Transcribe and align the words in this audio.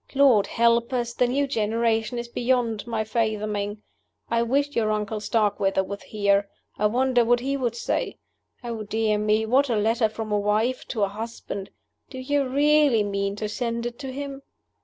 Lord 0.15 0.47
help 0.47 0.93
us! 0.93 1.13
the 1.13 1.27
new 1.27 1.45
generation 1.45 2.17
is 2.17 2.27
beyond 2.27 2.87
my 2.87 3.03
fathoming. 3.03 3.83
I 4.31 4.41
wish 4.41 4.75
your 4.75 4.89
uncle 4.89 5.19
Starkweather 5.19 5.83
was 5.83 6.01
here: 6.01 6.49
I 6.79 6.87
wonder 6.87 7.23
what 7.23 7.41
he 7.41 7.55
would 7.55 7.75
say? 7.75 8.17
Oh, 8.63 8.81
dear 8.81 9.19
me, 9.19 9.45
what 9.45 9.69
a 9.69 9.75
letter 9.75 10.09
from 10.09 10.31
a 10.31 10.39
wife 10.39 10.87
to 10.87 11.03
a 11.03 11.07
husband! 11.07 11.69
Do 12.09 12.17
you 12.17 12.47
really 12.47 13.03
mean 13.03 13.35
to 13.35 13.47
send 13.47 13.85
it 13.85 13.99
to 13.99 14.11
him?" 14.11 14.41